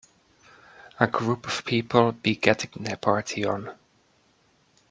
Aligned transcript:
A 0.99 1.05
group 1.05 1.45
of 1.45 1.63
people 1.63 2.11
be 2.11 2.35
getting 2.35 2.71
their 2.85 2.97
party 2.97 3.45
on. 3.45 3.71